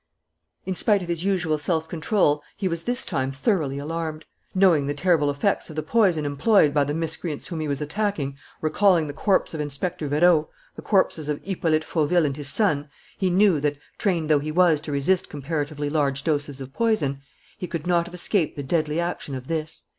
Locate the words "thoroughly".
3.31-3.77